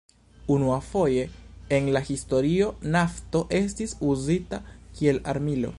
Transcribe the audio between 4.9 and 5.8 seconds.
kiel armilo.